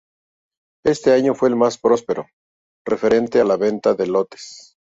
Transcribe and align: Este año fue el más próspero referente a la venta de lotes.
Este 0.83 1.11
año 1.13 1.35
fue 1.35 1.49
el 1.49 1.55
más 1.55 1.77
próspero 1.77 2.25
referente 2.83 3.39
a 3.39 3.45
la 3.45 3.55
venta 3.55 3.93
de 3.93 4.07
lotes. 4.07 4.75